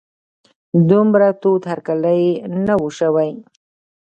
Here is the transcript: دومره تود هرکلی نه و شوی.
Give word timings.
دومره 0.89 1.27
تود 1.41 1.63
هرکلی 1.71 2.21
نه 2.65 2.75
و 2.81 2.85
شوی. 2.97 3.31